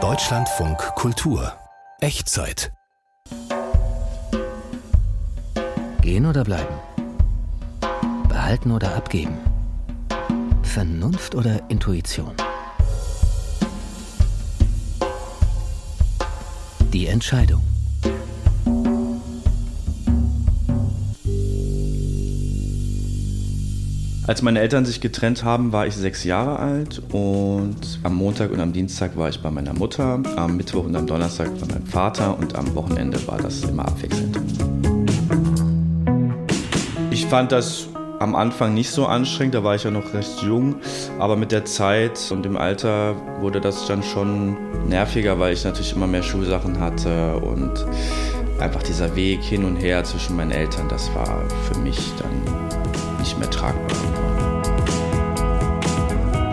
[0.00, 1.52] Deutschlandfunk Kultur
[2.00, 2.72] Echtzeit
[6.00, 6.76] Gehen oder bleiben?
[8.28, 9.36] Behalten oder abgeben?
[10.62, 12.36] Vernunft oder Intuition?
[16.92, 17.67] Die Entscheidung.
[24.28, 28.60] Als meine Eltern sich getrennt haben, war ich sechs Jahre alt und am Montag und
[28.60, 32.38] am Dienstag war ich bei meiner Mutter, am Mittwoch und am Donnerstag bei meinem Vater
[32.38, 34.38] und am Wochenende war das immer abwechselnd.
[37.10, 40.74] Ich fand das am Anfang nicht so anstrengend, da war ich ja noch recht jung,
[41.18, 44.58] aber mit der Zeit und dem Alter wurde das dann schon
[44.90, 47.72] nerviger, weil ich natürlich immer mehr Schulsachen hatte und
[48.60, 52.87] einfach dieser Weg hin und her zwischen meinen Eltern, das war für mich dann
[53.28, 53.98] nicht mehr tragbar.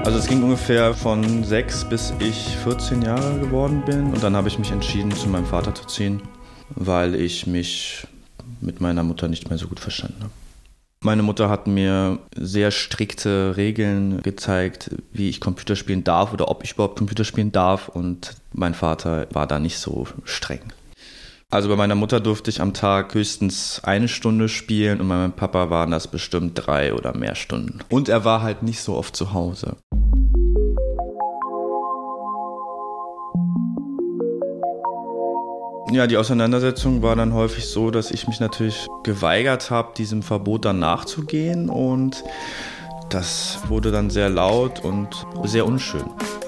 [0.04, 4.50] Also es ging ungefähr von sechs bis ich 14 Jahre geworden bin und dann habe
[4.50, 6.22] ich mich entschieden, zu meinem Vater zu ziehen,
[6.72, 8.06] weil ich mich
[8.60, 10.32] mit meiner Mutter nicht mehr so gut verstanden habe.
[11.00, 16.66] Meine Mutter hat mir sehr strikte Regeln gezeigt, wie ich Computer spielen darf oder ob
[16.66, 20.74] ich überhaupt Computer spielen darf und mein Vater war da nicht so streng.
[21.56, 25.32] Also bei meiner Mutter durfte ich am Tag höchstens eine Stunde spielen und bei meinem
[25.32, 27.80] Papa waren das bestimmt drei oder mehr Stunden.
[27.88, 29.78] Und er war halt nicht so oft zu Hause.
[35.94, 40.66] Ja, die Auseinandersetzung war dann häufig so, dass ich mich natürlich geweigert habe, diesem Verbot
[40.66, 42.22] dann nachzugehen und
[43.10, 46.04] das wurde dann sehr laut und sehr unschön.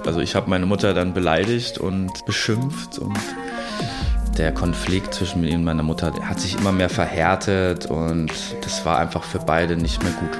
[0.05, 3.17] Also ich habe meine Mutter dann beleidigt und beschimpft und
[4.37, 8.99] der Konflikt zwischen mir und meiner Mutter hat sich immer mehr verhärtet und das war
[8.99, 10.37] einfach für beide nicht mehr gut.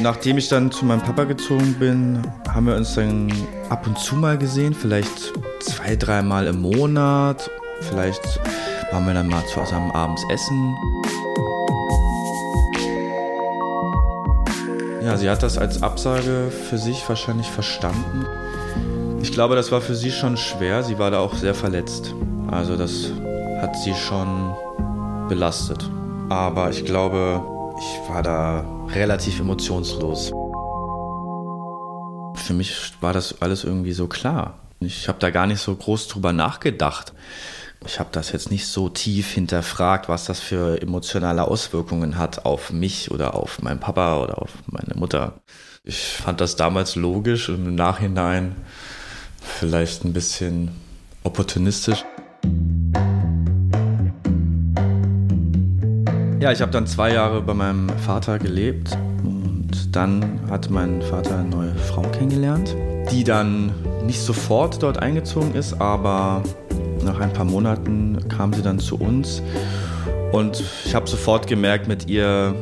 [0.00, 3.30] Nachdem ich dann zu meinem Papa gezogen bin, haben wir uns dann
[3.68, 7.50] ab und zu mal gesehen, vielleicht zwei, dreimal im Monat.
[7.82, 8.40] Vielleicht
[8.92, 10.74] waren wir dann mal zusammen abends essen.
[15.02, 18.26] Ja, sie hat das als Absage für sich wahrscheinlich verstanden.
[19.22, 20.82] Ich glaube, das war für sie schon schwer.
[20.82, 22.14] Sie war da auch sehr verletzt.
[22.50, 23.12] Also das
[23.60, 24.54] hat sie schon
[25.28, 25.88] belastet.
[26.30, 27.42] Aber ich glaube,
[27.78, 30.30] ich war da relativ emotionslos.
[32.34, 34.58] Für mich war das alles irgendwie so klar.
[34.80, 37.12] Ich habe da gar nicht so groß drüber nachgedacht.
[37.84, 42.72] Ich habe das jetzt nicht so tief hinterfragt, was das für emotionale Auswirkungen hat auf
[42.72, 45.40] mich oder auf meinen Papa oder auf meine Mutter.
[45.84, 48.56] Ich fand das damals logisch und im Nachhinein
[49.60, 50.70] vielleicht ein bisschen
[51.22, 52.02] opportunistisch.
[56.40, 61.36] Ja, ich habe dann zwei Jahre bei meinem Vater gelebt und dann hat mein Vater
[61.40, 62.74] eine neue Frau kennengelernt,
[63.12, 63.74] die dann
[64.06, 66.42] nicht sofort dort eingezogen ist, aber
[67.04, 69.42] nach ein paar Monaten kam sie dann zu uns
[70.32, 72.54] und ich habe sofort gemerkt mit ihr,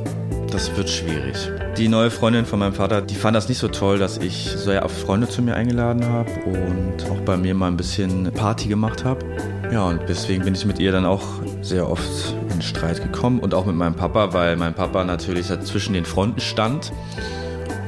[0.51, 1.37] das wird schwierig.
[1.77, 4.85] Die neue Freundin von meinem Vater, die fand das nicht so toll, dass ich sehr
[4.85, 9.05] oft Freunde zu mir eingeladen habe und auch bei mir mal ein bisschen Party gemacht
[9.05, 9.25] habe.
[9.73, 11.25] Ja, und deswegen bin ich mit ihr dann auch
[11.61, 15.93] sehr oft in Streit gekommen und auch mit meinem Papa, weil mein Papa natürlich zwischen
[15.93, 16.93] den Fronten stand.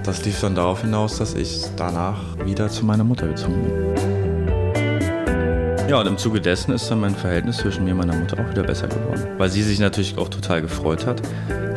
[0.04, 4.19] Das lief dann darauf hinaus, dass ich danach wieder zu meiner Mutter gezogen bin.
[5.90, 8.48] Ja, und im Zuge dessen ist dann mein Verhältnis zwischen mir und meiner Mutter auch
[8.48, 9.26] wieder besser geworden.
[9.38, 11.20] Weil sie sich natürlich auch total gefreut hat,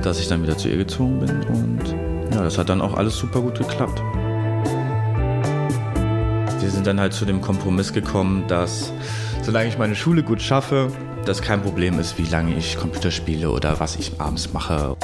[0.04, 1.42] dass ich dann wieder zu ihr gezogen bin.
[1.48, 1.80] Und
[2.32, 4.00] ja, das hat dann auch alles super gut geklappt.
[6.60, 8.94] Wir sind dann halt zu dem Kompromiss gekommen, dass
[9.42, 10.92] solange ich meine Schule gut schaffe,
[11.26, 14.96] das kein Problem ist, wie lange ich Computer spiele oder was ich abends mache.